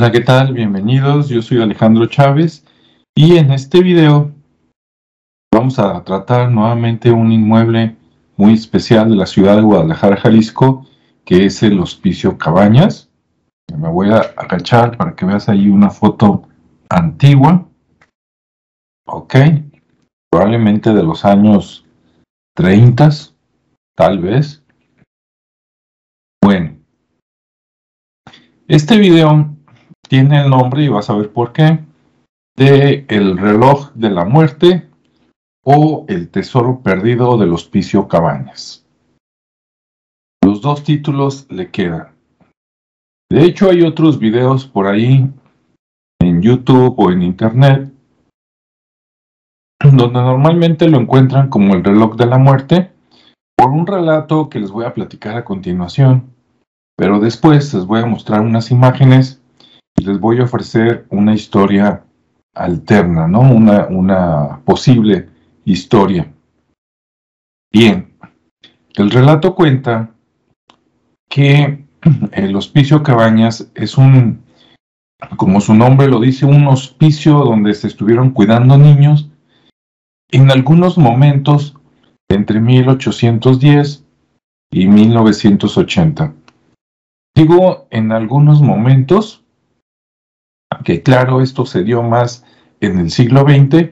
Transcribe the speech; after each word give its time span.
Hola, 0.00 0.12
¿qué 0.12 0.20
tal? 0.22 0.54
Bienvenidos, 0.54 1.28
yo 1.28 1.42
soy 1.42 1.60
Alejandro 1.60 2.06
Chávez 2.06 2.64
y 3.14 3.36
en 3.36 3.52
este 3.52 3.82
video 3.82 4.32
vamos 5.52 5.78
a 5.78 6.02
tratar 6.04 6.50
nuevamente 6.50 7.10
un 7.10 7.30
inmueble 7.30 7.96
muy 8.38 8.54
especial 8.54 9.10
de 9.10 9.16
la 9.16 9.26
ciudad 9.26 9.56
de 9.56 9.60
Guadalajara, 9.60 10.16
Jalisco, 10.16 10.86
que 11.26 11.44
es 11.44 11.62
el 11.62 11.78
Hospicio 11.78 12.38
Cabañas. 12.38 13.10
Me 13.76 13.90
voy 13.90 14.08
a 14.08 14.20
agachar 14.38 14.96
para 14.96 15.14
que 15.14 15.26
veas 15.26 15.50
ahí 15.50 15.68
una 15.68 15.90
foto 15.90 16.48
antigua. 16.88 17.68
Ok, 19.06 19.34
probablemente 20.30 20.94
de 20.94 21.02
los 21.02 21.26
años 21.26 21.84
30, 22.56 23.10
tal 23.94 24.18
vez. 24.18 24.64
Bueno, 26.42 26.78
este 28.66 28.96
video 28.96 29.59
tiene 30.10 30.42
el 30.42 30.50
nombre, 30.50 30.82
y 30.82 30.88
vas 30.88 31.08
a 31.08 31.14
ver 31.14 31.32
por 31.32 31.52
qué, 31.52 31.78
de 32.56 33.06
El 33.08 33.38
reloj 33.38 33.92
de 33.94 34.10
la 34.10 34.24
muerte 34.24 34.88
o 35.64 36.04
El 36.08 36.30
tesoro 36.30 36.80
perdido 36.80 37.38
del 37.38 37.52
hospicio 37.52 38.08
Cabañas. 38.08 38.84
Los 40.44 40.60
dos 40.62 40.82
títulos 40.82 41.46
le 41.48 41.70
quedan. 41.70 42.08
De 43.30 43.44
hecho, 43.44 43.70
hay 43.70 43.82
otros 43.82 44.18
videos 44.18 44.66
por 44.66 44.88
ahí 44.88 45.30
en 46.20 46.42
YouTube 46.42 46.96
o 46.98 47.12
en 47.12 47.22
Internet 47.22 47.92
donde 49.80 50.20
normalmente 50.20 50.88
lo 50.88 50.98
encuentran 50.98 51.48
como 51.48 51.74
el 51.74 51.84
reloj 51.84 52.16
de 52.16 52.26
la 52.26 52.36
muerte 52.36 52.90
por 53.56 53.70
un 53.70 53.86
relato 53.86 54.50
que 54.50 54.58
les 54.58 54.72
voy 54.72 54.84
a 54.84 54.92
platicar 54.92 55.36
a 55.36 55.44
continuación. 55.44 56.34
Pero 56.96 57.20
después 57.20 57.72
les 57.72 57.86
voy 57.86 58.00
a 58.00 58.06
mostrar 58.06 58.40
unas 58.40 58.72
imágenes 58.72 59.39
les 60.00 60.18
voy 60.18 60.38
a 60.38 60.44
ofrecer 60.44 61.06
una 61.10 61.34
historia 61.34 62.04
alterna, 62.54 63.26
¿no? 63.26 63.40
Una, 63.40 64.60
posible 64.64 65.28
historia. 65.64 66.32
Bien, 67.72 68.12
el 68.94 69.10
relato 69.10 69.54
cuenta 69.54 70.10
que 71.28 71.84
el 72.32 72.56
hospicio 72.56 73.02
Cabañas 73.02 73.70
es 73.74 73.96
un, 73.96 74.42
como 75.36 75.60
su 75.60 75.74
nombre 75.74 76.08
lo 76.08 76.20
dice, 76.20 76.46
un 76.46 76.66
hospicio 76.66 77.38
donde 77.38 77.74
se 77.74 77.86
estuvieron 77.86 78.30
cuidando 78.30 78.76
niños 78.76 79.30
en 80.30 80.50
algunos 80.50 80.98
momentos 80.98 81.76
entre 82.28 82.60
1810 82.60 84.04
y 84.72 84.86
1980. 84.86 86.34
Digo 87.34 87.86
en 87.90 88.12
algunos 88.12 88.60
momentos, 88.60 89.39
que 90.84 91.02
claro, 91.02 91.40
esto 91.40 91.66
se 91.66 91.82
dio 91.82 92.02
más 92.02 92.44
en 92.80 92.98
el 92.98 93.10
siglo 93.10 93.42
XX, 93.42 93.90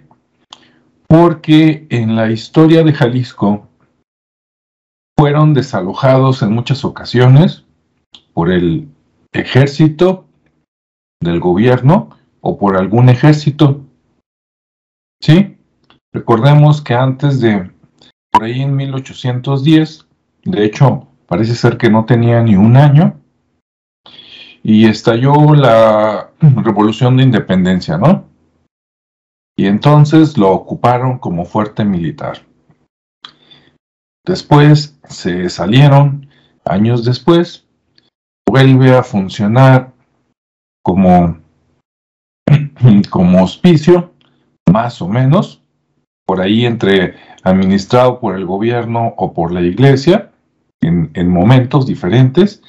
porque 1.06 1.86
en 1.91 2.17
la 2.17 2.31
historia 2.31 2.83
de 2.84 2.92
Jalisco 2.92 3.67
fueron 5.19 5.55
desalojados 5.55 6.42
en 6.42 6.53
muchas 6.53 6.84
ocasiones 6.84 7.64
por 8.34 8.50
el 8.50 8.89
ejército 9.33 10.27
del 11.20 11.41
gobierno 11.41 12.11
o 12.41 12.59
por 12.59 12.77
algún 12.77 13.09
ejército. 13.09 13.84
¿Sí? 15.20 15.56
Recordemos 16.12 16.81
que 16.83 16.94
antes 16.94 17.41
de, 17.41 17.70
por 18.31 18.44
ahí 18.44 18.62
en 18.62 18.77
1810, 18.77 20.06
de 20.44 20.64
hecho, 20.64 21.09
parece 21.27 21.55
ser 21.55 21.77
que 21.77 21.91
no 21.91 22.05
tenía 22.05 22.41
ni 22.42 22.56
un 22.56 22.77
año, 22.77 23.17
y 24.69 24.84
estalló 24.84 25.55
la 25.55 26.31
revolución 26.41 27.16
de 27.16 27.22
independencia, 27.22 27.97
¿no? 27.97 28.26
Y 29.56 29.65
entonces 29.65 30.37
lo 30.37 30.50
ocuparon 30.50 31.19
como 31.19 31.47
fuerte 31.47 31.87
militar. 31.87 32.42
Después 34.26 35.00
se 35.09 35.48
salieron, 35.48 36.28
años 36.66 37.03
después, 37.06 37.66
vuelve 38.47 38.94
a 38.94 39.03
funcionar 39.03 39.94
como, 40.84 41.38
como 43.10 43.42
hospicio, 43.42 44.12
más 44.71 45.00
o 45.00 45.09
menos, 45.09 45.62
por 46.26 46.42
ahí 46.42 46.66
entre 46.66 47.15
administrado 47.42 48.21
por 48.21 48.37
el 48.37 48.44
gobierno 48.44 49.15
o 49.16 49.32
por 49.32 49.50
la 49.50 49.62
iglesia, 49.62 50.31
en, 50.82 51.10
en 51.15 51.31
momentos 51.31 51.87
diferentes, 51.87 52.62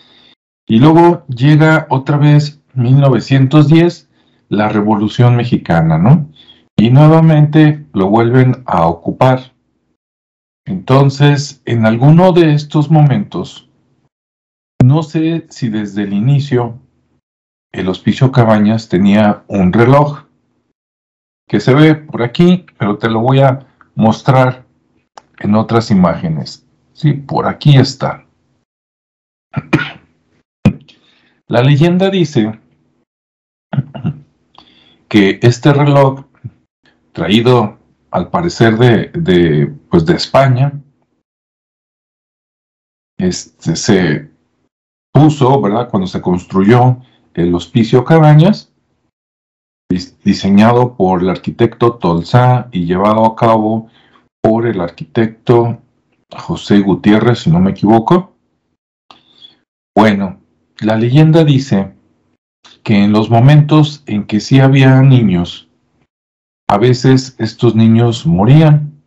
y 0.70 0.78
luego 0.78 1.26
llega 1.28 1.88
otra 1.90 2.18
vez 2.18 2.62
1910, 2.76 4.08
la 4.50 4.70
Revolución 4.70 5.36
Mexicana, 5.36 5.98
¿no? 5.98 6.30
Y 6.78 6.92
nuevamente 6.92 7.86
lo 7.92 8.08
vuelven 8.08 8.64
a 8.68 8.86
ocupar. 8.86 9.52
Entonces, 10.66 11.64
en 11.66 11.88
alguno 11.88 12.34
de 12.34 12.54
estos 12.54 12.92
momentos, 12.92 13.68
no 14.84 15.02
sé 15.02 15.48
si 15.50 15.70
desde 15.70 16.04
el 16.04 16.14
inicio 16.14 16.78
el 17.72 17.90
Hospicio 17.90 18.32
Cabañas 18.32 18.90
tenía 18.90 19.44
un 19.48 19.74
reloj 19.74 20.26
que 21.48 21.60
se 21.60 21.74
ve 21.74 21.96
por 21.96 22.22
aquí, 22.22 22.68
pero 22.78 23.00
te 23.00 23.10
lo 23.10 23.22
voy 23.22 23.40
a 23.40 23.66
mostrar 23.96 24.66
en 25.40 25.56
otras 25.56 25.90
imágenes. 25.90 26.68
Sí, 26.94 27.14
por 27.14 27.48
aquí 27.48 27.76
está. 27.76 28.29
La 31.50 31.64
leyenda 31.64 32.12
dice 32.12 32.60
que 35.08 35.40
este 35.42 35.74
reloj, 35.74 36.26
traído 37.12 37.80
al 38.12 38.30
parecer 38.30 38.78
de, 38.78 39.74
pues 39.90 40.06
de 40.06 40.14
España, 40.14 40.80
este, 43.18 43.76
se 43.76 44.32
puso, 45.12 45.60
¿verdad? 45.60 45.90
Cuando 45.90 46.06
se 46.06 46.22
construyó 46.22 47.00
el 47.34 47.56
Hospicio 47.56 48.06
Cabañas, 48.06 48.72
diseñado 50.24 50.96
por 50.96 51.24
el 51.24 51.30
arquitecto 51.30 51.96
Tolzá 51.96 52.70
y 52.72 52.86
llevado 52.86 53.26
a 53.26 53.36
cabo 53.36 53.90
por 54.40 54.68
el 54.68 54.80
arquitecto 54.80 55.82
José 56.30 56.82
Gutiérrez, 56.82 57.40
si 57.40 57.50
no 57.50 57.60
me 57.60 57.72
equivoco. 57.72 58.36
Bueno, 59.98 60.40
la 60.82 60.96
leyenda 60.96 61.44
dice 61.44 61.94
que 62.84 63.04
en 63.04 63.12
los 63.12 63.30
momentos 63.30 64.04
en 64.06 64.26
que 64.26 64.40
sí 64.40 64.60
había 64.60 65.02
niños, 65.02 65.70
a 66.70 66.78
veces 66.78 67.36
estos 67.40 67.76
niños 67.76 68.26
morían. 68.26 69.02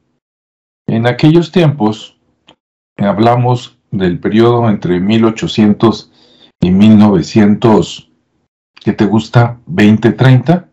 En 0.87 1.07
aquellos 1.07 1.53
tiempos, 1.53 2.19
hablamos 2.97 3.79
del 3.91 4.19
periodo 4.19 4.69
entre 4.69 5.01
1800 5.01 6.11
y 6.61 6.71
1900, 6.71 8.11
¿qué 8.75 8.93
te 8.93 9.07
gusta? 9.07 9.61
2030, 9.67 10.69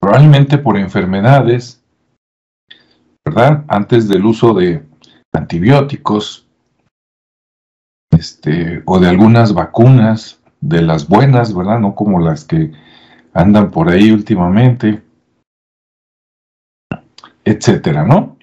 probablemente 0.00 0.58
por 0.58 0.78
enfermedades, 0.78 1.84
¿verdad? 3.24 3.64
Antes 3.68 4.08
del 4.08 4.24
uso 4.24 4.54
de 4.54 4.84
antibióticos, 5.32 6.47
este, 8.10 8.82
o 8.84 8.98
de 8.98 9.08
algunas 9.08 9.54
vacunas, 9.54 10.40
de 10.60 10.82
las 10.82 11.08
buenas, 11.08 11.54
¿verdad? 11.54 11.78
No 11.78 11.94
como 11.94 12.20
las 12.20 12.44
que 12.44 12.72
andan 13.32 13.70
por 13.70 13.88
ahí 13.88 14.10
últimamente, 14.10 15.02
etcétera, 17.44 18.04
¿no? 18.04 18.36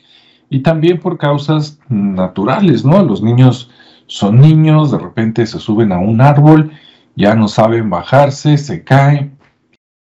Y 0.50 0.62
también 0.62 1.00
por 1.00 1.18
causas 1.18 1.80
naturales, 1.90 2.85
¿no? 2.85 3.03
Los 3.03 3.22
niños 3.22 3.70
son 4.08 4.40
niños, 4.40 4.91
de 4.91 5.00
repente 5.00 5.46
se 5.46 5.59
suben 5.59 5.91
a 5.91 6.00
un 6.00 6.22
árbol, 6.22 6.72
ya 7.16 7.35
no 7.35 7.47
saben 7.47 7.90
bajarse, 7.90 8.58
se 8.58 8.84
caen, 8.84 9.38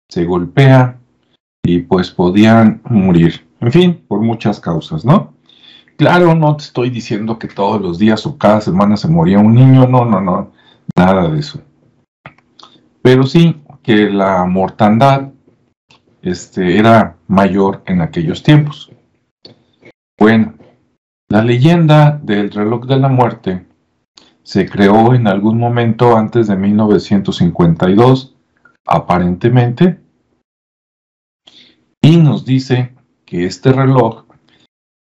se 0.10 0.26
golpean 0.26 1.00
y 1.64 1.80
pues 1.80 2.10
podían 2.10 2.82
morir. 2.86 3.48
En 3.62 3.72
fin, 3.72 4.06
por 4.08 4.22
muchas 4.22 4.60
causas, 4.60 5.06
¿no? 5.06 5.34
Claro, 6.00 6.34
no 6.34 6.56
te 6.56 6.64
estoy 6.64 6.90
diciendo 6.90 7.38
que 7.38 7.50
todos 7.50 7.82
los 7.82 8.00
días 8.00 8.26
o 8.26 8.38
cada 8.38 8.62
semana 8.62 8.96
se 8.96 9.10
moría 9.10 9.38
un 9.38 9.54
niño, 9.54 9.86
no, 9.86 10.06
no, 10.06 10.22
no, 10.22 10.54
nada 10.96 11.28
de 11.28 11.40
eso. 11.40 11.62
Pero 13.02 13.24
sí 13.24 13.62
que 13.84 14.10
la 14.10 14.46
mortandad 14.46 15.34
este, 16.22 16.78
era 16.78 17.18
mayor 17.28 17.84
en 17.86 18.00
aquellos 18.00 18.42
tiempos. 18.44 18.90
Bueno, 20.18 20.54
la 21.28 21.44
leyenda 21.44 22.18
del 22.24 22.50
reloj 22.50 22.86
de 22.86 22.96
la 22.96 23.10
muerte 23.10 23.68
se 24.42 24.70
creó 24.70 25.14
en 25.14 25.28
algún 25.28 25.60
momento 25.60 26.16
antes 26.16 26.48
de 26.48 26.56
1952, 26.56 28.38
aparentemente, 28.86 30.00
y 32.02 32.16
nos 32.16 32.46
dice 32.46 32.96
que 33.26 33.46
este 33.46 33.74
reloj 33.74 34.29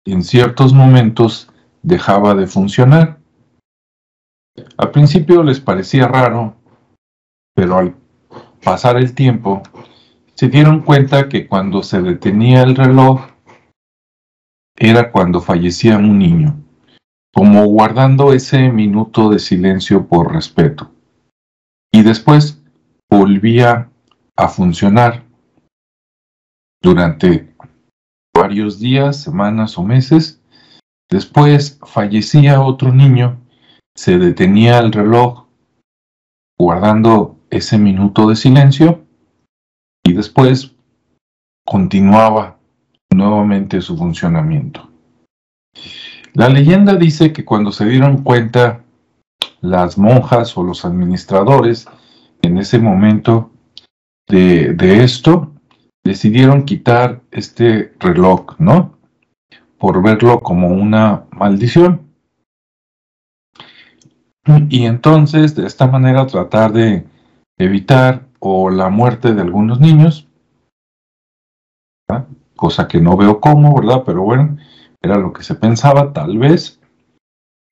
en 0.05 0.23
ciertos 0.23 0.73
momentos 0.73 1.49
dejaba 1.81 2.33
de 2.35 2.47
funcionar. 2.47 3.19
Al 4.77 4.91
principio 4.91 5.43
les 5.43 5.59
parecía 5.59 6.07
raro, 6.07 6.55
pero 7.55 7.77
al 7.77 7.95
pasar 8.63 8.97
el 8.97 9.13
tiempo, 9.13 9.63
se 10.35 10.47
dieron 10.47 10.81
cuenta 10.81 11.29
que 11.29 11.47
cuando 11.47 11.83
se 11.83 12.01
detenía 12.01 12.63
el 12.63 12.75
reloj 12.75 13.21
era 14.75 15.11
cuando 15.11 15.41
fallecía 15.41 15.97
un 15.97 16.17
niño, 16.17 16.59
como 17.33 17.65
guardando 17.65 18.33
ese 18.33 18.69
minuto 18.69 19.29
de 19.29 19.39
silencio 19.39 20.07
por 20.07 20.33
respeto. 20.33 20.91
Y 21.91 22.01
después 22.01 22.63
volvía 23.09 23.91
a 24.35 24.47
funcionar 24.47 25.23
durante 26.81 27.50
varios 28.51 28.79
días, 28.79 29.15
semanas 29.15 29.77
o 29.77 29.83
meses. 29.83 30.41
Después 31.09 31.79
fallecía 31.83 32.59
otro 32.59 32.93
niño, 32.93 33.39
se 33.95 34.17
detenía 34.17 34.79
el 34.79 34.91
reloj 34.91 35.45
guardando 36.59 37.37
ese 37.49 37.77
minuto 37.77 38.27
de 38.27 38.35
silencio 38.35 39.05
y 40.03 40.11
después 40.11 40.73
continuaba 41.65 42.57
nuevamente 43.09 43.79
su 43.79 43.95
funcionamiento. 43.97 44.89
La 46.33 46.49
leyenda 46.49 46.97
dice 46.97 47.31
que 47.31 47.45
cuando 47.45 47.71
se 47.71 47.85
dieron 47.85 48.21
cuenta 48.21 48.83
las 49.61 49.97
monjas 49.97 50.57
o 50.57 50.63
los 50.63 50.83
administradores 50.83 51.87
en 52.41 52.57
ese 52.57 52.79
momento 52.79 53.49
de, 54.27 54.73
de 54.73 55.05
esto, 55.05 55.50
decidieron 56.03 56.65
quitar 56.65 57.21
este 57.31 57.93
reloj, 57.99 58.59
¿no? 58.59 58.97
Por 59.77 60.01
verlo 60.01 60.39
como 60.41 60.67
una 60.69 61.25
maldición. 61.31 62.11
Y 64.69 64.85
entonces, 64.85 65.55
de 65.55 65.67
esta 65.67 65.87
manera, 65.87 66.25
tratar 66.25 66.73
de 66.73 67.05
evitar 67.57 68.25
o 68.39 68.71
la 68.71 68.89
muerte 68.89 69.33
de 69.33 69.41
algunos 69.41 69.79
niños, 69.79 70.27
cosa 72.55 72.87
que 72.87 72.99
no 72.99 73.15
veo 73.17 73.39
cómo, 73.39 73.75
¿verdad? 73.75 74.03
Pero 74.05 74.23
bueno, 74.23 74.57
era 75.01 75.17
lo 75.17 75.31
que 75.33 75.43
se 75.43 75.55
pensaba, 75.55 76.13
tal 76.13 76.37
vez. 76.37 76.79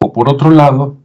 O 0.01 0.13
por 0.13 0.29
otro 0.29 0.51
lado, 0.51 0.97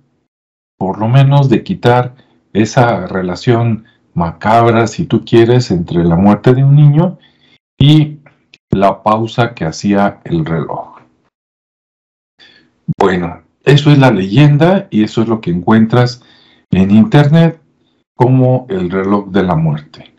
por 0.79 0.99
lo 0.99 1.09
menos 1.09 1.49
de 1.49 1.65
quitar 1.65 2.15
esa 2.53 3.07
relación 3.07 3.85
macabra, 4.15 4.87
si 4.87 5.07
tú 5.07 5.25
quieres, 5.25 5.71
entre 5.71 6.05
la 6.05 6.17
muerte 6.17 6.55
de 6.55 6.65
un 6.65 6.77
niño 6.77 7.19
y 7.79 8.19
la 8.71 9.03
pausa 9.03 9.55
que 9.55 9.65
hacía 9.65 10.21
el 10.25 10.45
reloj. 10.45 11.01
Bueno, 12.99 13.43
eso 13.65 13.91
es 13.91 13.99
la 13.99 14.11
leyenda 14.11 14.89
y 14.91 15.05
eso 15.05 15.23
es 15.23 15.29
lo 15.29 15.41
que 15.41 15.51
encuentras 15.51 16.23
en 16.71 16.91
internet 16.91 17.61
como 18.17 18.67
el 18.69 18.91
reloj 18.91 19.29
de 19.29 19.43
la 19.43 19.55
muerte. 19.55 20.15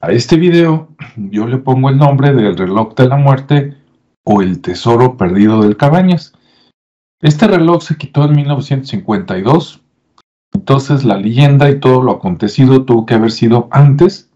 A 0.00 0.10
este 0.10 0.36
video 0.36 0.88
yo 1.16 1.46
le 1.46 1.58
pongo 1.58 1.88
el 1.88 1.98
nombre 1.98 2.32
del 2.32 2.56
reloj 2.56 2.94
de 2.94 3.08
la 3.08 3.16
muerte 3.16 3.76
o 4.24 4.42
el 4.42 4.60
tesoro 4.60 5.16
perdido 5.16 5.62
del 5.62 5.76
Cabañas. 5.76 6.34
Este 7.20 7.46
reloj 7.46 7.82
se 7.82 7.96
quitó 7.96 8.24
en 8.24 8.36
1952, 8.36 9.82
entonces 10.52 11.04
la 11.04 11.16
leyenda 11.16 11.70
y 11.70 11.80
todo 11.80 12.02
lo 12.02 12.12
acontecido 12.12 12.84
tuvo 12.84 13.06
que 13.06 13.14
haber 13.14 13.30
sido 13.30 13.68
antes, 13.70 14.30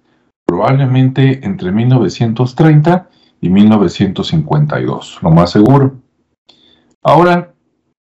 probablemente 0.46 1.44
entre 1.44 1.72
1930 1.72 3.08
y 3.40 3.48
1952, 3.48 5.18
lo 5.22 5.30
más 5.30 5.50
seguro. 5.50 5.96
Ahora 7.02 7.54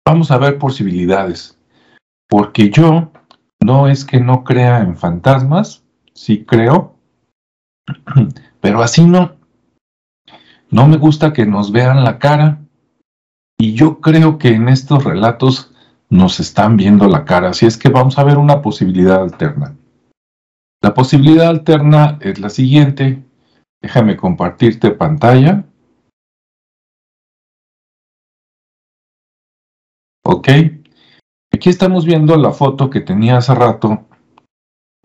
vamos 0.05 0.31
a 0.31 0.37
ver 0.37 0.57
posibilidades, 0.57 1.57
porque 2.27 2.69
yo 2.69 3.11
no 3.63 3.87
es 3.87 4.05
que 4.05 4.19
no 4.19 4.43
crea 4.43 4.81
en 4.81 4.97
fantasmas, 4.97 5.83
sí 6.13 6.45
creo, 6.45 6.95
pero 8.61 8.81
así 8.81 9.05
no. 9.05 9.35
No 10.69 10.87
me 10.87 10.97
gusta 10.97 11.33
que 11.33 11.45
nos 11.45 11.71
vean 11.71 12.03
la 12.03 12.17
cara 12.17 12.59
y 13.57 13.73
yo 13.73 13.99
creo 13.99 14.37
que 14.37 14.49
en 14.49 14.69
estos 14.69 15.03
relatos 15.03 15.70
nos 16.11 16.41
están 16.41 16.75
viendo 16.75 17.07
la 17.07 17.23
cara, 17.23 17.49
así 17.49 17.65
es 17.65 17.77
que 17.77 17.89
vamos 17.89 18.19
a 18.19 18.23
ver 18.25 18.37
una 18.37 18.61
posibilidad 18.61 19.21
alterna. 19.21 19.77
La 20.83 20.93
posibilidad 20.93 21.47
alterna 21.47 22.19
es 22.21 22.37
la 22.39 22.49
siguiente. 22.49 23.23
Déjame 23.81 24.17
compartirte 24.17 24.91
pantalla. 24.91 25.63
Ok. 30.25 30.49
Aquí 31.53 31.69
estamos 31.69 32.05
viendo 32.05 32.35
la 32.35 32.51
foto 32.51 32.89
que 32.89 32.99
tenía 32.99 33.37
hace 33.37 33.55
rato 33.55 34.05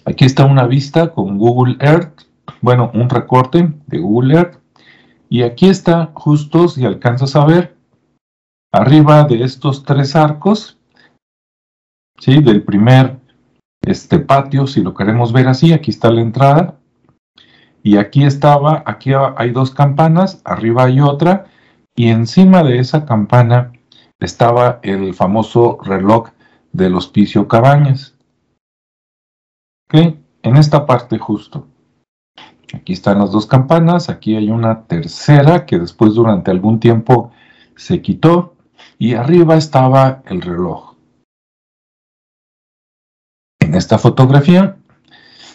Aquí 0.06 0.26
está 0.26 0.46
una 0.46 0.66
vista 0.66 1.14
con 1.14 1.38
Google 1.38 1.78
Earth, 1.80 2.24
bueno, 2.62 2.92
un 2.94 3.10
recorte 3.10 3.74
de 3.88 3.98
Google. 3.98 4.52
Y 5.30 5.44
aquí 5.44 5.70
está 5.70 6.12
justo, 6.14 6.68
si 6.68 6.86
alcanzas 6.86 7.36
a 7.36 7.46
ver, 7.46 7.76
arriba 8.72 9.24
de 9.24 9.44
estos 9.44 9.84
tres 9.84 10.16
arcos, 10.16 10.78
¿sí? 12.20 12.42
Del 12.42 12.64
primer 12.64 13.20
este 13.82 14.20
patio, 14.20 14.68
si 14.68 14.82
lo 14.82 14.94
queremos 14.94 15.34
ver 15.34 15.48
así, 15.48 15.74
aquí 15.74 15.92
está 15.92 16.12
la 16.12 16.22
entrada, 16.22 16.78
y 17.84 17.98
aquí 17.98 18.24
estaba, 18.24 18.84
aquí 18.86 19.12
hay 19.14 19.52
dos 19.52 19.72
campanas, 19.72 20.42
arriba 20.46 20.84
hay 20.84 21.02
otra, 21.02 21.46
y 21.96 22.10
encima 22.10 22.64
de 22.64 22.80
esa 22.80 23.06
campana 23.06 23.74
estaba 24.20 24.80
el 24.84 25.14
famoso 25.14 25.80
reloj 25.84 26.30
del 26.72 26.96
hospicio 26.96 27.48
Cabañas. 27.48 28.16
¿Ok? 29.88 30.16
En 30.44 30.58
esta 30.58 30.86
parte 30.86 31.18
justo. 31.18 31.68
Aquí 32.74 32.94
están 32.94 33.20
las 33.20 33.32
dos 33.32 33.46
campanas, 33.48 34.10
aquí 34.10 34.36
hay 34.36 34.50
una 34.50 34.84
tercera 34.84 35.66
que 35.66 35.78
después 35.78 36.14
durante 36.14 36.52
algún 36.52 36.80
tiempo 36.80 37.32
se 37.76 38.02
quitó 38.02 38.56
y 38.98 39.16
arriba 39.16 39.56
estaba 39.56 40.24
el 40.26 40.42
reloj. 40.42 40.96
En 43.60 43.76
esta 43.76 43.98
fotografía 43.98 44.78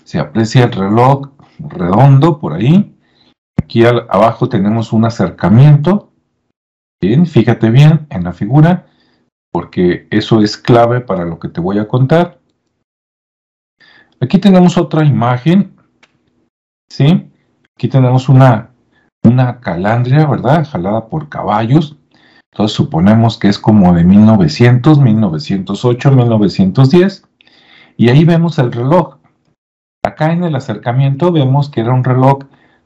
se 0.05 0.19
aprecia 0.19 0.65
el 0.65 0.73
reloj 0.73 1.31
redondo 1.59 2.39
por 2.39 2.53
ahí. 2.53 2.97
Aquí 3.57 3.85
abajo 3.85 4.49
tenemos 4.49 4.93
un 4.93 5.05
acercamiento. 5.05 6.13
Bien, 7.01 7.27
fíjate 7.27 7.71
bien 7.71 8.07
en 8.11 8.25
la 8.25 8.33
figura. 8.33 8.87
porque 9.53 10.07
eso 10.11 10.43
es 10.43 10.59
clave 10.59 11.01
para 11.01 11.25
lo 11.25 11.39
que 11.39 11.49
te 11.49 11.63
voy 11.63 11.79
a 11.79 11.89
contar. 11.89 12.41
Aquí 14.21 14.39
tenemos 14.39 14.77
otra 14.77 15.03
imagen, 15.03 15.76
¿sí? 16.89 17.31
Aquí 17.77 17.89
tenemos 17.89 18.29
una, 18.29 18.71
una 19.23 19.61
calandria, 19.61 20.27
¿verdad? 20.27 20.67
Jalada 20.67 21.09
por 21.09 21.29
caballos. 21.29 21.97
Entonces 22.53 22.75
suponemos 22.75 23.39
que 23.39 23.49
es 23.49 23.59
como 23.59 23.93
de 23.93 24.05
1900, 24.05 24.99
1908, 24.99 26.11
1910. 26.13 27.29
Y 27.97 28.09
ahí 28.09 28.25
vemos 28.25 28.59
el 28.59 28.73
reloj. 28.73 29.19
Acá 30.03 30.33
en 30.33 30.45
el 30.45 30.55
acercamiento 30.55 31.33
vemos 31.33 31.69
que 31.69 31.81
era 31.81 31.93
un 31.93 32.05
reloj 32.05 32.45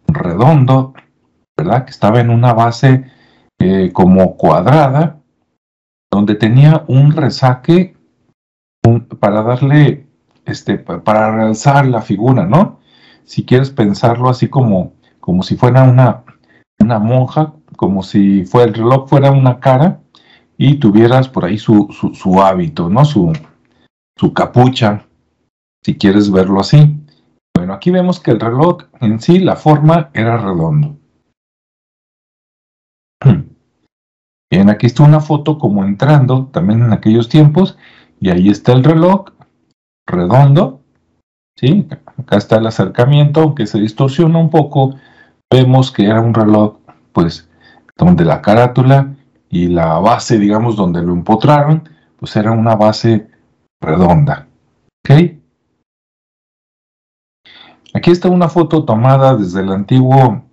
redondo, 0.09 0.95
¿verdad? 1.57 1.85
Que 1.85 1.91
estaba 1.91 2.21
en 2.21 2.31
una 2.31 2.53
base 2.53 3.05
eh, 3.61 3.91
como 3.93 4.37
cuadrada, 4.37 5.21
donde 6.11 6.35
tenía 6.35 6.85
un 6.89 7.13
resaque 7.13 7.97
para 9.21 9.43
darle, 9.43 10.09
este, 10.47 10.79
para 10.79 11.31
realzar 11.31 11.87
la 11.87 12.03
figura, 12.03 12.47
¿no? 12.47 12.80
Si 13.31 13.45
quieres 13.45 13.71
pensarlo 13.71 14.29
así 14.29 14.49
como, 14.49 14.95
como 15.21 15.45
si 15.45 15.57
fuera 15.57 15.85
una, 15.85 16.25
una 16.81 16.99
monja, 16.99 17.55
como 17.77 18.03
si 18.03 18.45
fuera, 18.45 18.67
el 18.67 18.75
reloj 18.75 19.09
fuera 19.09 19.31
una 19.31 19.61
cara 19.61 20.01
y 20.59 20.81
tuvieras 20.81 21.29
por 21.29 21.45
ahí 21.45 21.57
su, 21.57 21.87
su, 21.93 22.43
hábito, 22.43 22.89
¿no? 22.89 23.05
Su, 23.05 23.33
su 24.19 24.35
capucha, 24.35 25.07
si 25.81 25.97
quieres 25.97 26.33
verlo 26.33 26.59
así. 26.59 26.97
Bueno, 27.55 27.73
aquí 27.73 27.93
vemos 27.93 28.19
que 28.19 28.33
el 28.33 28.41
reloj 28.41 28.87
en 29.01 29.21
sí, 29.21 29.39
la 29.39 29.55
forma 29.55 30.11
era 30.13 30.37
redondo. 30.37 30.99
Bien, 34.51 34.71
aquí 34.71 34.87
está 34.87 35.05
una 35.05 35.21
foto 35.21 35.57
como 35.57 35.85
entrando 35.85 36.47
también 36.47 36.83
en 36.83 36.93
aquellos 36.93 37.29
tiempos 37.29 37.79
y 38.19 38.31
ahí 38.31 38.49
está 38.49 38.73
el 38.73 38.83
reloj 38.83 39.27
redondo, 40.05 40.83
¿sí? 41.57 41.87
Acá 42.21 42.37
está 42.37 42.57
el 42.57 42.67
acercamiento, 42.67 43.41
aunque 43.41 43.67
se 43.67 43.79
distorsiona 43.79 44.39
un 44.39 44.51
poco, 44.51 44.95
vemos 45.53 45.91
que 45.91 46.07
era 46.07 46.21
un 46.21 46.35
reloj, 46.35 46.79
pues, 47.13 47.49
donde 47.97 48.25
la 48.25 48.41
carátula 48.43 49.15
y 49.49 49.69
la 49.69 49.99
base, 49.99 50.39
digamos, 50.39 50.77
donde 50.77 51.03
lo 51.03 51.13
empotraron, 51.13 51.89
pues 52.19 52.37
era 52.37 52.53
una 52.53 52.77
base 52.77 53.29
redonda, 53.81 54.47
¿ok? 55.05 55.41
Aquí 57.93 58.11
está 58.11 58.29
una 58.29 58.49
foto 58.49 58.85
tomada 58.85 59.37
desde 59.37 59.63
el 59.63 59.73
antiguo 59.73 60.45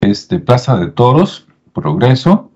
este, 0.00 0.38
Plaza 0.38 0.76
de 0.76 0.88
Toros, 0.88 1.48
Progreso, 1.72 2.52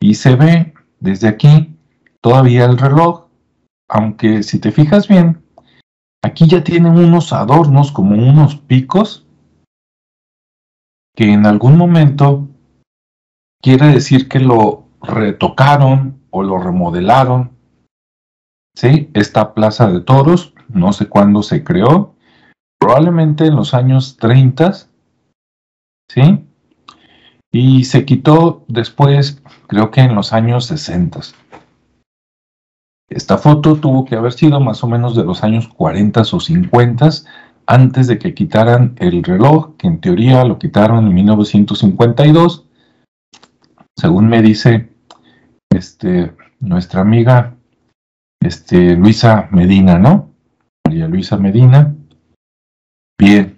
y 0.00 0.14
se 0.14 0.34
ve 0.36 0.72
desde 1.00 1.28
aquí 1.28 1.76
todavía 2.22 2.64
el 2.64 2.78
reloj, 2.78 3.26
aunque 3.88 4.42
si 4.42 4.58
te 4.58 4.72
fijas 4.72 5.08
bien, 5.08 5.42
aquí 6.26 6.48
ya 6.48 6.64
tienen 6.64 6.98
unos 6.98 7.32
adornos 7.32 7.92
como 7.92 8.14
unos 8.14 8.56
picos 8.56 9.24
que 11.14 11.32
en 11.32 11.46
algún 11.46 11.78
momento 11.78 12.48
quiere 13.62 13.86
decir 13.86 14.28
que 14.28 14.40
lo 14.40 14.84
retocaron 15.00 16.20
o 16.30 16.42
lo 16.42 16.58
remodelaron. 16.58 17.52
¿Sí? 18.74 19.10
Esta 19.14 19.54
plaza 19.54 19.90
de 19.90 20.02
toros, 20.02 20.52
no 20.68 20.92
sé 20.92 21.06
cuándo 21.08 21.42
se 21.42 21.64
creó, 21.64 22.14
probablemente 22.78 23.46
en 23.46 23.56
los 23.56 23.72
años 23.72 24.18
30, 24.18 24.72
¿sí? 26.10 26.44
Y 27.50 27.84
se 27.84 28.04
quitó 28.04 28.66
después, 28.68 29.42
creo 29.66 29.90
que 29.90 30.02
en 30.02 30.14
los 30.14 30.34
años 30.34 30.66
60. 30.66 31.20
Esta 33.08 33.38
foto 33.38 33.76
tuvo 33.76 34.04
que 34.04 34.16
haber 34.16 34.32
sido 34.32 34.60
más 34.60 34.82
o 34.82 34.88
menos 34.88 35.14
de 35.14 35.24
los 35.24 35.44
años 35.44 35.68
40 35.68 36.22
o 36.22 36.40
50, 36.40 37.10
antes 37.66 38.06
de 38.06 38.18
que 38.18 38.34
quitaran 38.34 38.94
el 38.98 39.22
reloj, 39.22 39.76
que 39.76 39.86
en 39.86 40.00
teoría 40.00 40.44
lo 40.44 40.58
quitaron 40.58 41.06
en 41.06 41.14
1952, 41.14 42.66
según 43.96 44.28
me 44.28 44.42
dice 44.42 44.88
este, 45.70 46.32
nuestra 46.60 47.00
amiga 47.00 47.54
este, 48.40 48.96
Luisa 48.96 49.48
Medina, 49.50 49.98
¿no? 49.98 50.30
María 50.84 51.08
Luisa 51.08 51.36
Medina. 51.36 51.94
Bien, 53.18 53.56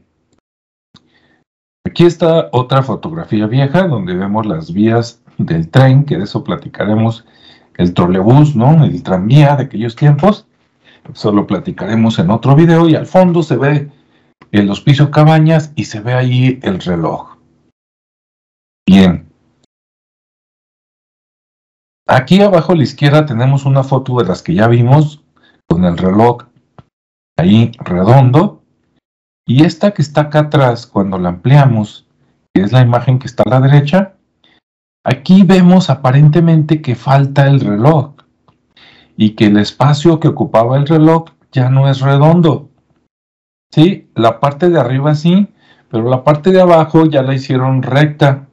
Aquí 1.88 2.05
está 2.05 2.50
otra 2.52 2.83
fotografía 2.83 3.47
vieja 3.47 3.88
donde 3.88 4.14
vemos 4.14 4.45
las 4.45 4.75
vías 4.75 5.23
del 5.38 5.71
tren, 5.71 6.05
que 6.05 6.19
de 6.19 6.25
eso 6.25 6.45
platicaremos, 6.45 7.25
el 7.78 7.94
trolebús, 7.94 8.54
¿no? 8.54 8.85
El 8.85 9.02
tranvía 9.02 9.56
de 9.56 9.64
aquellos 9.64 9.97
tiempos. 9.97 10.47
Eso 11.11 11.32
lo 11.32 11.47
platicaremos 11.47 12.18
en 12.18 12.30
otro 12.30 12.54
video 12.54 12.88
y 12.88 12.94
al 12.94 13.06
fondo 13.06 13.42
se 13.42 13.56
ve 13.56 13.90
el 14.52 14.70
hospicio 14.70 15.11
Cabañas 15.11 15.73
y 15.75 15.85
se 15.85 16.00
ve 16.00 16.12
ahí 16.12 16.58
el 16.62 16.80
reloj. 16.80 17.38
Bien. 18.87 19.26
Aquí 22.06 22.42
abajo 22.42 22.73
a 22.73 22.76
la 22.76 22.82
izquierda 22.82 23.26
tenemos 23.26 23.64
una 23.64 23.85
foto 23.85 24.16
de 24.18 24.26
las 24.26 24.42
que 24.42 24.54
ya 24.54 24.66
vimos 24.66 25.23
con 25.66 25.85
el 25.85 25.97
reloj 25.97 26.44
ahí 27.37 27.73
redondo 27.78 28.62
y 29.47 29.64
esta 29.64 29.92
que 29.92 30.02
está 30.02 30.23
acá 30.23 30.40
atrás, 30.40 30.87
cuando 30.87 31.18
la 31.18 31.30
ampliamos, 31.30 32.06
que 32.52 32.62
es 32.62 32.73
la 32.73 32.82
imagen 32.82 33.18
que 33.18 33.26
está 33.26 33.44
a 33.47 33.50
la 33.50 33.61
derecha, 33.61 34.17
aquí 35.09 35.43
vemos 35.43 35.88
aparentemente 35.88 36.83
que 36.83 36.95
falta 36.95 37.47
el 37.47 37.61
reloj 37.61 38.12
y 39.17 39.31
que 39.31 39.47
el 39.47 39.57
espacio 39.57 40.21
que 40.21 40.29
ocupaba 40.29 40.77
el 40.77 40.87
reloj 40.87 41.31
ya 41.50 41.71
no 41.71 41.88
es 41.88 42.00
redondo. 42.00 42.69
Sí, 43.73 44.11
la 44.15 44.38
parte 44.38 44.69
de 44.69 44.79
arriba 44.79 45.15
sí, 45.15 45.49
pero 45.91 46.11
la 46.11 46.25
parte 46.25 46.50
de 46.50 46.61
abajo 46.61 47.07
ya 47.07 47.23
la 47.23 47.35
hicieron 47.35 47.83
recta, 47.83 48.49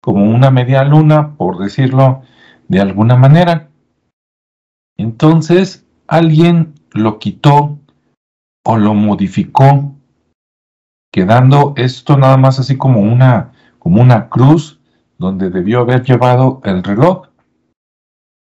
como 0.00 0.30
una 0.30 0.52
media 0.52 0.84
luna, 0.84 1.36
por 1.36 1.58
decirlo 1.58 2.22
de 2.68 2.80
alguna 2.80 3.16
manera. 3.16 3.68
Entonces, 4.96 5.84
alguien 6.06 6.74
lo 6.92 7.18
quitó 7.18 7.76
o 8.64 8.76
lo 8.76 8.94
modificó 8.94 9.92
quedando 11.12 11.74
esto 11.76 12.16
nada 12.16 12.36
más 12.36 12.60
así 12.60 12.76
como 12.76 13.00
una, 13.00 13.52
como 13.80 14.00
una 14.00 14.28
cruz 14.28 14.75
donde 15.18 15.50
debió 15.50 15.80
haber 15.80 16.02
llevado 16.04 16.60
el 16.64 16.82
reloj. 16.82 17.28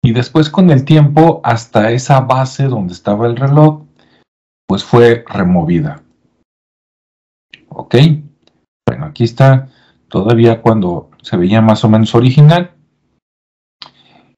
Y 0.03 0.13
después 0.13 0.49
con 0.49 0.71
el 0.71 0.85
tiempo 0.85 1.41
hasta 1.45 1.91
esa 1.91 2.21
base 2.21 2.65
donde 2.65 2.95
estaba 2.95 3.27
el 3.27 3.37
reloj, 3.37 3.83
pues 4.67 4.85
fue 4.85 5.25
removida. 5.29 6.03
¿Ok? 7.69 7.97
Bueno, 8.87 9.07
aquí 9.07 9.25
está 9.25 9.69
todavía 10.09 10.63
cuando 10.63 11.11
se 11.23 11.37
veía 11.37 11.61
más 11.61 11.85
o 11.85 11.89
menos 11.89 12.15
original. 12.15 12.73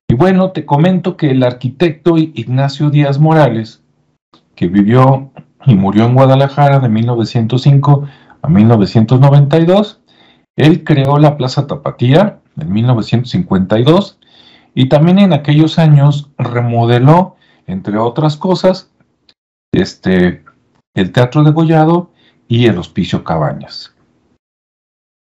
Y 0.08 0.14
bueno, 0.14 0.50
te 0.50 0.66
comento 0.66 1.16
que 1.16 1.30
el 1.30 1.42
arquitecto 1.42 2.18
Ignacio 2.18 2.90
Díaz 2.90 3.18
Morales, 3.18 3.82
que 4.54 4.68
vivió 4.68 5.30
y 5.64 5.74
murió 5.74 6.04
en 6.04 6.14
Guadalajara 6.14 6.80
de 6.80 6.88
1905 6.88 8.06
a 8.42 8.48
1992. 8.48 10.01
Él 10.56 10.84
creó 10.84 11.18
la 11.18 11.36
Plaza 11.36 11.66
Tapatía 11.66 12.40
en 12.58 12.72
1952 12.72 14.18
y 14.74 14.88
también 14.88 15.18
en 15.18 15.32
aquellos 15.32 15.78
años 15.78 16.30
remodeló, 16.38 17.36
entre 17.66 17.98
otras 17.98 18.36
cosas, 18.36 18.90
este, 19.72 20.44
el 20.94 21.12
Teatro 21.12 21.42
de 21.42 21.50
Gollado 21.50 22.10
y 22.48 22.66
el 22.66 22.78
Hospicio 22.78 23.24
Cabañas. 23.24 23.94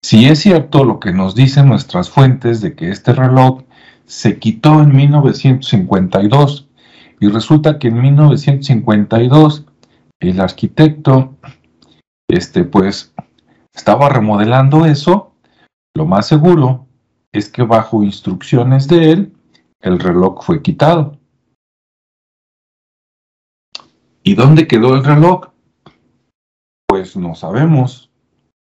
Si 0.02 0.26
es 0.26 0.40
cierto 0.40 0.84
lo 0.84 1.00
que 1.00 1.12
nos 1.12 1.34
dicen 1.34 1.68
nuestras 1.68 2.10
fuentes 2.10 2.60
de 2.60 2.74
que 2.74 2.90
este 2.90 3.12
reloj 3.12 3.62
se 4.04 4.38
quitó 4.38 4.80
en 4.82 4.94
1952 4.94 6.68
y 7.18 7.28
resulta 7.28 7.78
que 7.78 7.88
en 7.88 8.00
1952 8.00 9.64
el 10.20 10.40
arquitecto, 10.40 11.34
este, 12.28 12.64
pues, 12.64 13.12
estaba 13.76 14.08
remodelando 14.08 14.86
eso, 14.86 15.34
lo 15.94 16.06
más 16.06 16.26
seguro 16.26 16.86
es 17.30 17.50
que 17.50 17.62
bajo 17.62 18.02
instrucciones 18.02 18.88
de 18.88 19.12
él, 19.12 19.36
el 19.80 20.00
reloj 20.00 20.42
fue 20.42 20.62
quitado. 20.62 21.18
¿Y 24.22 24.34
dónde 24.34 24.66
quedó 24.66 24.94
el 24.94 25.04
reloj? 25.04 25.50
Pues 26.88 27.16
no 27.16 27.34
sabemos. 27.34 28.10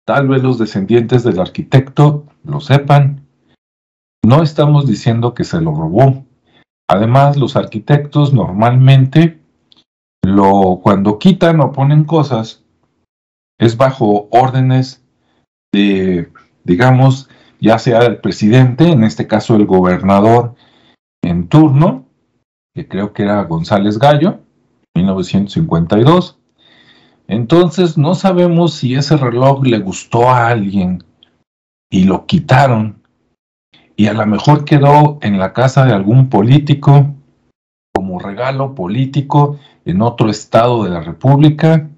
Tal 0.07 0.29
vez 0.29 0.43
los 0.43 0.59
descendientes 0.59 1.23
del 1.23 1.41
arquitecto 1.41 2.25
lo 2.43 2.61
sepan. 2.61 3.26
No 4.25 4.43
estamos 4.43 4.87
diciendo 4.87 5.35
que 5.35 5.45
se 5.45 5.61
lo 5.61 5.75
robó. 5.75 6.25
Además, 6.88 7.37
los 7.37 7.55
arquitectos 7.57 8.33
normalmente 8.33 9.41
lo, 10.25 10.81
cuando 10.83 11.19
quitan 11.19 11.61
o 11.61 11.71
ponen 11.73 12.05
cosas, 12.05 12.65
es 13.59 13.77
bajo 13.77 14.29
órdenes 14.31 15.05
de, 15.73 16.31
digamos, 16.65 17.29
ya 17.61 17.79
sea 17.79 18.01
el 18.01 18.19
presidente, 18.19 18.89
en 18.89 19.05
este 19.05 19.27
caso 19.27 19.57
el 19.57 19.67
gobernador 19.67 20.55
en 21.23 21.49
turno, 21.49 22.07
que 22.75 22.87
creo 22.87 23.13
que 23.13 23.23
era 23.23 23.43
González 23.45 23.99
Gallo, 23.99 24.41
1952. 24.95 26.39
Entonces 27.29 27.99
no 27.99 28.15
sabemos 28.15 28.75
si 28.75 28.95
ese 28.95 29.17
reloj 29.17 29.65
le 29.65 29.79
gustó 29.79 30.31
a 30.31 30.49
alguien 30.49 31.03
y 31.91 32.05
lo 32.05 32.27
quitaron 32.27 33.03
y 33.97 34.07
a 34.07 34.13
lo 34.13 34.27
mejor 34.27 34.65
quedó 34.65 35.19
en 35.23 35.39
la 35.39 35.53
casa 35.53 35.87
de 35.87 35.93
algún 35.93 36.29
político 36.29 37.15
como 37.95 38.19
regalo 38.19 38.75
político 38.75 39.59
en 39.87 40.03
otro 40.03 40.29
estado 40.29 40.85
de 40.85 40.91
la 40.91 41.01
República 41.01 41.89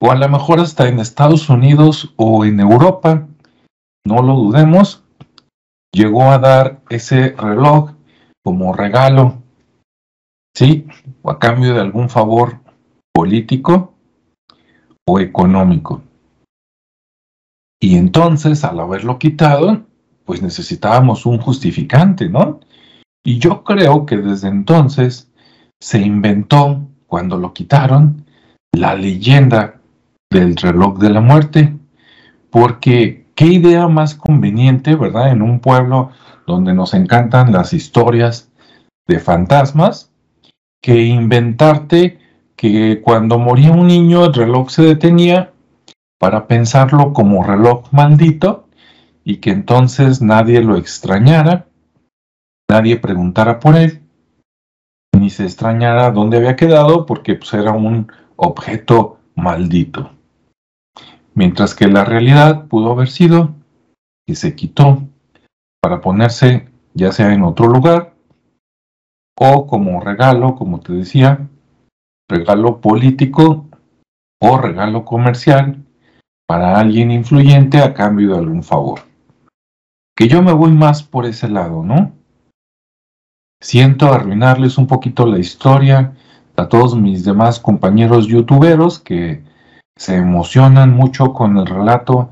o 0.00 0.10
a 0.10 0.14
lo 0.14 0.28
mejor 0.28 0.60
hasta 0.60 0.88
en 0.88 0.98
Estados 0.98 1.48
Unidos 1.48 2.14
o 2.16 2.44
en 2.44 2.60
Europa, 2.60 3.28
no 4.04 4.22
lo 4.22 4.34
dudemos, 4.34 5.04
llegó 5.92 6.30
a 6.30 6.38
dar 6.38 6.82
ese 6.88 7.34
reloj 7.36 7.92
como 8.42 8.72
regalo, 8.72 9.42
¿sí? 10.56 10.86
O 11.22 11.30
a 11.30 11.38
cambio 11.38 11.74
de 11.74 11.80
algún 11.80 12.08
favor 12.08 12.60
político 13.12 13.94
o 15.06 15.20
económico. 15.20 16.02
Y 17.82 17.96
entonces, 17.96 18.64
al 18.64 18.80
haberlo 18.80 19.18
quitado, 19.18 19.82
pues 20.24 20.42
necesitábamos 20.42 21.26
un 21.26 21.38
justificante, 21.38 22.28
¿no? 22.28 22.60
Y 23.24 23.38
yo 23.38 23.64
creo 23.64 24.06
que 24.06 24.16
desde 24.16 24.48
entonces 24.48 25.30
se 25.80 26.00
inventó, 26.00 26.86
cuando 27.06 27.36
lo 27.36 27.52
quitaron, 27.52 28.24
la 28.72 28.94
leyenda 28.94 29.79
del 30.30 30.54
reloj 30.56 30.98
de 30.98 31.10
la 31.10 31.20
muerte, 31.20 31.76
porque 32.50 33.26
qué 33.34 33.46
idea 33.46 33.88
más 33.88 34.14
conveniente, 34.14 34.94
¿verdad? 34.94 35.32
En 35.32 35.42
un 35.42 35.58
pueblo 35.58 36.10
donde 36.46 36.72
nos 36.72 36.94
encantan 36.94 37.52
las 37.52 37.72
historias 37.72 38.48
de 39.08 39.18
fantasmas, 39.18 40.12
que 40.80 41.04
inventarte 41.04 42.18
que 42.56 43.00
cuando 43.02 43.38
moría 43.38 43.72
un 43.72 43.88
niño 43.88 44.24
el 44.24 44.34
reloj 44.34 44.70
se 44.70 44.82
detenía 44.82 45.52
para 46.18 46.46
pensarlo 46.46 47.12
como 47.12 47.42
reloj 47.42 47.90
maldito 47.92 48.68
y 49.24 49.38
que 49.38 49.50
entonces 49.50 50.22
nadie 50.22 50.60
lo 50.60 50.76
extrañara, 50.76 51.66
nadie 52.70 52.96
preguntara 52.96 53.58
por 53.58 53.76
él, 53.76 54.00
ni 55.18 55.30
se 55.30 55.44
extrañara 55.44 56.10
dónde 56.12 56.36
había 56.36 56.56
quedado 56.56 57.04
porque 57.04 57.34
pues, 57.34 57.52
era 57.54 57.72
un 57.72 58.10
objeto 58.36 59.18
maldito. 59.34 60.10
Mientras 61.40 61.74
que 61.74 61.88
la 61.88 62.04
realidad 62.04 62.66
pudo 62.66 62.92
haber 62.92 63.08
sido 63.08 63.54
que 64.26 64.34
se 64.34 64.54
quitó 64.54 65.04
para 65.80 66.02
ponerse 66.02 66.68
ya 66.92 67.12
sea 67.12 67.32
en 67.32 67.44
otro 67.44 67.66
lugar 67.66 68.12
o 69.38 69.66
como 69.66 70.02
regalo, 70.02 70.54
como 70.54 70.80
te 70.80 70.92
decía, 70.92 71.48
regalo 72.28 72.82
político 72.82 73.70
o 74.38 74.58
regalo 74.58 75.06
comercial 75.06 75.82
para 76.46 76.78
alguien 76.78 77.10
influyente 77.10 77.78
a 77.78 77.94
cambio 77.94 78.32
de 78.32 78.38
algún 78.38 78.62
favor. 78.62 79.00
Que 80.14 80.28
yo 80.28 80.42
me 80.42 80.52
voy 80.52 80.72
más 80.72 81.02
por 81.02 81.24
ese 81.24 81.48
lado, 81.48 81.82
¿no? 81.82 82.12
Siento 83.62 84.12
arruinarles 84.12 84.76
un 84.76 84.86
poquito 84.86 85.24
la 85.24 85.38
historia 85.38 86.14
a 86.56 86.68
todos 86.68 86.94
mis 86.94 87.24
demás 87.24 87.58
compañeros 87.58 88.26
youtuberos 88.26 88.98
que 88.98 89.48
se 90.00 90.16
emocionan 90.16 90.94
mucho 90.94 91.34
con 91.34 91.58
el 91.58 91.66
relato 91.66 92.30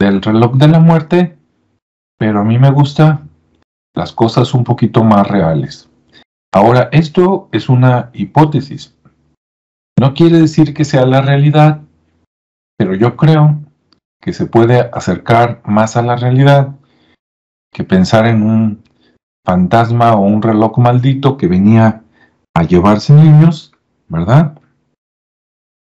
del 0.00 0.22
reloj 0.22 0.54
de 0.54 0.68
la 0.68 0.80
muerte, 0.80 1.36
pero 2.18 2.40
a 2.40 2.42
mí 2.42 2.58
me 2.58 2.70
gusta 2.70 3.20
las 3.94 4.12
cosas 4.12 4.54
un 4.54 4.64
poquito 4.64 5.04
más 5.04 5.28
reales. 5.28 5.90
Ahora, 6.54 6.88
esto 6.90 7.50
es 7.52 7.68
una 7.68 8.08
hipótesis. 8.14 8.96
No 10.00 10.14
quiere 10.14 10.40
decir 10.40 10.72
que 10.72 10.86
sea 10.86 11.04
la 11.04 11.20
realidad, 11.20 11.82
pero 12.78 12.94
yo 12.94 13.14
creo 13.14 13.60
que 14.18 14.32
se 14.32 14.46
puede 14.46 14.80
acercar 14.80 15.60
más 15.66 15.98
a 15.98 16.02
la 16.02 16.16
realidad 16.16 16.74
que 17.74 17.84
pensar 17.84 18.26
en 18.26 18.42
un 18.42 18.82
fantasma 19.44 20.14
o 20.14 20.20
un 20.20 20.40
reloj 20.40 20.78
maldito 20.78 21.36
que 21.36 21.46
venía 21.46 22.04
a 22.54 22.62
llevarse 22.62 23.12
niños, 23.12 23.70
¿verdad? 24.08 24.58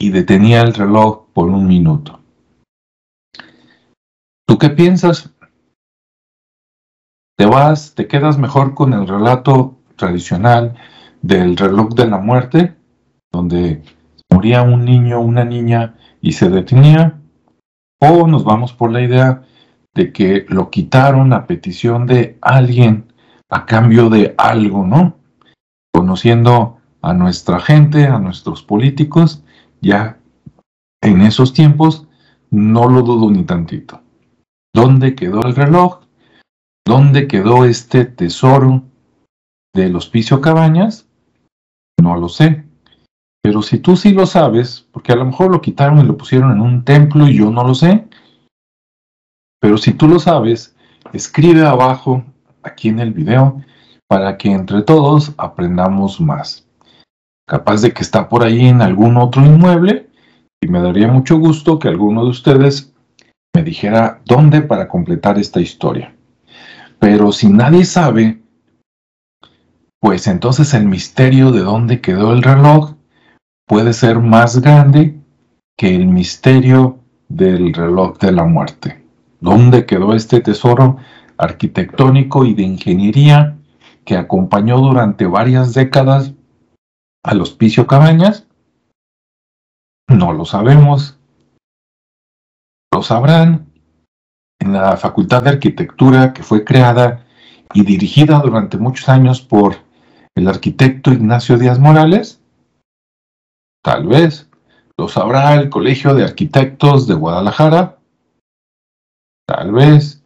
Y 0.04 0.10
detenía 0.10 0.63
el 0.63 0.74
reloj 0.74 1.28
por 1.32 1.48
un 1.48 1.66
minuto. 1.66 2.20
¿Tú 4.46 4.58
qué 4.58 4.70
piensas? 4.70 5.34
¿Te 7.38 7.46
vas, 7.46 7.96
te 7.96 8.06
quedas 8.06 8.38
mejor 8.38 8.76
con 8.76 8.92
el 8.92 9.08
relato 9.08 9.78
tradicional 9.96 10.76
del 11.22 11.56
reloj 11.56 11.94
de 11.94 12.08
la 12.08 12.18
muerte, 12.18 12.76
donde 13.32 13.82
moría 14.30 14.63
un 14.63 14.84
niño, 14.84 15.22
una 15.22 15.46
niña 15.46 15.96
y 16.20 16.34
se 16.34 16.50
detenía, 16.50 17.22
o 18.02 18.28
nos 18.28 18.44
vamos 18.44 18.74
por 18.74 18.92
la 18.92 19.00
idea 19.00 19.44
de 19.96 20.12
que 20.12 20.46
lo 20.50 20.70
quitaron 20.70 21.32
a 21.32 21.48
petición 21.48 22.08
de 22.08 22.38
alguien 22.42 23.13
a 23.50 23.66
cambio 23.66 24.10
de 24.10 24.36
algo, 24.38 24.86
¿no? 24.86 25.16
Conociendo 25.94 26.80
a 27.02 27.13
nuestra 27.13 27.62
gente, 27.62 28.06
a 28.08 28.20
nuestros 28.20 28.63
políticos, 28.63 29.43
ya 29.84 30.17
en 31.02 31.22
esos 31.22 31.54
tiempos, 31.54 32.08
no 32.50 32.89
lo 32.89 33.02
dudo 33.02 33.30
ni 33.30 33.43
tantito. 33.43 34.02
¿Dónde 34.74 35.13
quedó 35.13 35.43
el 35.43 35.56
reloj? 35.56 36.00
¿Dónde 36.88 37.28
quedó 37.28 37.65
este 37.65 38.06
tesoro 38.06 38.84
del 39.76 39.96
hospicio 39.96 40.41
Cabañas? 40.41 41.08
No 42.02 42.15
lo 42.15 42.30
sé. 42.30 42.65
Pero 43.43 43.62
si 43.62 43.80
tú 43.80 43.98
sí 43.98 44.13
lo 44.13 44.26
sabes, 44.26 44.88
porque 44.91 45.12
a 45.12 45.17
lo 45.17 45.26
mejor 45.26 45.52
lo 45.52 45.62
quitaron 45.62 46.00
y 46.00 46.04
lo 46.04 46.17
pusieron 46.17 46.54
en 46.54 46.62
un 46.62 46.86
templo 46.86 47.28
y 47.28 47.38
yo 47.38 47.52
no 47.52 47.63
lo 47.63 47.76
sé, 47.76 48.08
pero 49.60 49.78
si 49.78 49.93
tú 49.93 50.08
lo 50.08 50.19
sabes, 50.19 50.76
escribe 51.12 51.65
abajo, 51.65 52.24
aquí 52.63 52.88
en 52.88 53.00
el 53.00 53.12
video, 53.12 53.62
para 54.08 54.38
que 54.38 54.52
entre 54.52 54.82
todos 54.84 55.34
aprendamos 55.38 56.22
más. 56.22 56.62
Capaz 57.46 57.82
de 57.82 57.92
que 57.92 58.04
está 58.04 58.30
por 58.30 58.44
ahí 58.44 58.68
en 58.68 58.82
algún 58.82 59.18
otro 59.18 59.46
inmueble 59.46 60.10
y 60.62 60.68
me 60.68 60.82
daría 60.82 61.08
mucho 61.08 61.38
gusto 61.38 61.78
que 61.78 61.90
alguno 61.90 62.24
de 62.24 62.30
ustedes 62.30 62.94
me 63.54 63.64
dijera 63.64 64.22
dónde 64.26 64.62
para 64.62 64.88
completar 64.88 65.38
esta 65.38 65.60
historia. 65.60 66.16
Pero 67.00 67.32
si 67.34 67.50
nadie 67.50 67.84
sabe, 67.84 68.42
pues 70.00 70.28
entonces 70.28 70.74
el 70.74 70.86
misterio 70.86 71.52
de 71.52 71.62
dónde 71.62 72.00
quedó 72.00 72.34
el 72.34 72.44
reloj 72.44 72.96
puede 73.68 73.94
ser 73.94 74.20
más 74.20 74.60
grande 74.60 75.20
que 75.78 75.96
el 75.96 76.08
misterio 76.08 77.00
del 77.28 77.74
reloj 77.74 78.18
de 78.20 78.32
la 78.32 78.46
muerte. 78.46 79.04
¿Dónde 79.42 79.86
quedó 79.86 80.14
este 80.14 80.40
tesoro 80.40 80.98
arquitectónico 81.38 82.46
y 82.46 82.54
de 82.54 82.64
ingeniería 82.64 83.58
que 84.06 84.16
acompañó 84.16 84.80
durante 84.80 85.26
varias 85.26 85.74
décadas 85.74 86.34
al 87.24 87.42
hospicio 87.42 87.88
Cabañas? 87.88 88.48
No 90.08 90.34
lo 90.34 90.46
sabemos. 90.46 91.18
Lo 92.94 93.02
sabrán 93.02 93.72
en 94.60 94.74
la 94.74 94.98
Facultad 94.98 95.44
de 95.44 95.52
Arquitectura 95.52 96.34
que 96.34 96.44
fue 96.44 96.64
creada 96.64 97.26
y 97.74 97.84
dirigida 97.84 98.40
durante 98.40 98.78
muchos 98.78 99.10
años 99.10 99.42
por 99.42 99.78
el 100.36 100.48
arquitecto 100.48 101.12
Ignacio 101.12 101.58
Díaz 101.58 101.80
Morales 101.80 102.44
Tal 103.84 104.08
vez 104.08 104.50
lo 104.98 105.10
sabrá 105.10 105.56
el 105.56 105.70
Colegio 105.70 106.16
de 106.16 106.24
Arquitectos 106.24 107.06
de 107.06 107.16
Guadalajara. 107.16 108.00
Tal 109.46 109.74
vez 109.74 110.24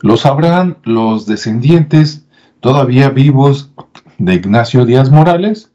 lo 0.00 0.16
sabrán 0.16 0.78
los 0.84 1.26
descendientes 1.26 2.26
todavía 2.60 3.10
vivos 3.10 3.70
de 4.16 4.34
Ignacio 4.34 4.86
Díaz 4.86 5.10
Morales. 5.10 5.70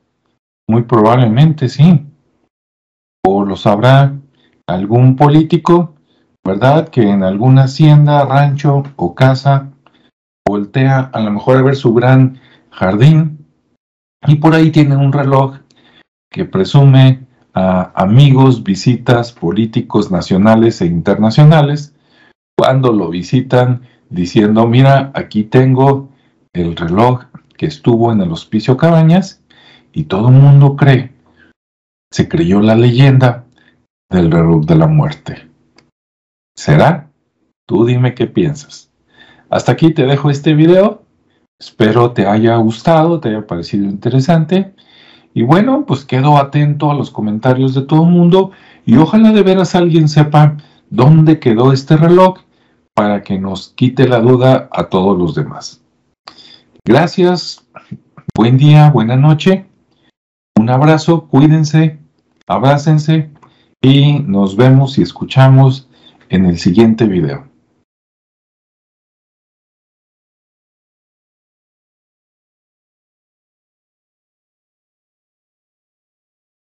Muy 0.69 0.83
probablemente 0.83 1.67
sí. 1.67 2.05
O 3.25 3.43
lo 3.43 3.55
sabrá 3.55 4.13
algún 4.67 5.15
político, 5.15 5.95
¿verdad? 6.45 6.89
Que 6.89 7.09
en 7.09 7.23
alguna 7.23 7.63
hacienda, 7.63 8.23
rancho 8.23 8.83
o 8.95 9.15
casa 9.15 9.71
voltea 10.47 11.09
a 11.11 11.21
lo 11.21 11.31
mejor 11.31 11.57
a 11.57 11.63
ver 11.63 11.75
su 11.75 11.91
gran 11.95 12.39
jardín 12.69 13.47
y 14.27 14.35
por 14.35 14.53
ahí 14.53 14.69
tiene 14.69 14.95
un 14.95 15.11
reloj 15.11 15.57
que 16.29 16.45
presume 16.45 17.25
a 17.55 17.91
amigos, 17.95 18.63
visitas, 18.63 19.31
políticos 19.31 20.11
nacionales 20.11 20.81
e 20.81 20.85
internacionales, 20.85 21.95
cuando 22.55 22.93
lo 22.93 23.09
visitan 23.09 23.81
diciendo, 24.11 24.67
mira, 24.67 25.11
aquí 25.15 25.45
tengo 25.45 26.09
el 26.53 26.75
reloj 26.75 27.23
que 27.57 27.65
estuvo 27.65 28.11
en 28.11 28.21
el 28.21 28.31
hospicio 28.31 28.77
Cabañas 28.77 29.41
y 29.91 30.03
todo 30.03 30.29
el 30.29 30.35
mundo 30.35 30.75
cree, 30.75 31.13
se 32.11 32.27
creyó 32.27 32.61
la 32.61 32.75
leyenda 32.75 33.45
del 34.09 34.31
reloj 34.31 34.65
de 34.65 34.75
la 34.75 34.87
muerte. 34.87 35.47
¿Será? 36.57 37.09
Tú 37.67 37.85
dime 37.85 38.15
qué 38.15 38.27
piensas. 38.27 38.89
Hasta 39.49 39.71
aquí 39.71 39.93
te 39.93 40.05
dejo 40.05 40.29
este 40.29 40.53
video. 40.53 41.03
Espero 41.59 42.11
te 42.11 42.25
haya 42.25 42.55
gustado, 42.57 43.19
te 43.19 43.29
haya 43.29 43.45
parecido 43.45 43.85
interesante. 43.85 44.73
Y 45.33 45.43
bueno, 45.43 45.85
pues 45.85 46.05
quedo 46.05 46.37
atento 46.37 46.89
a 46.89 46.95
los 46.95 47.11
comentarios 47.11 47.75
de 47.75 47.83
todo 47.83 48.03
el 48.03 48.09
mundo 48.09 48.51
y 48.85 48.97
ojalá 48.97 49.31
de 49.31 49.43
veras 49.43 49.75
alguien 49.75 50.09
sepa 50.09 50.57
dónde 50.89 51.39
quedó 51.39 51.71
este 51.71 51.97
reloj 51.97 52.39
para 52.95 53.21
que 53.21 53.37
nos 53.37 53.69
quite 53.69 54.07
la 54.07 54.19
duda 54.19 54.67
a 54.71 54.85
todos 54.85 55.17
los 55.17 55.35
demás. 55.35 55.81
Gracias, 56.83 57.67
buen 58.35 58.57
día, 58.57 58.89
buena 58.89 59.15
noche 59.15 59.68
un 60.59 60.69
abrazo, 60.69 61.29
cuídense, 61.29 61.99
abrácense 62.45 63.29
y 63.81 64.19
nos 64.19 64.57
vemos 64.57 64.97
y 64.97 65.03
escuchamos 65.03 65.87
en 66.27 66.45
el 66.45 66.59
siguiente 66.59 67.05
video. 67.05 67.48